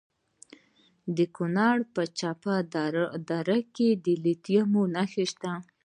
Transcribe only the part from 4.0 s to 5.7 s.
د لیتیم نښې شته.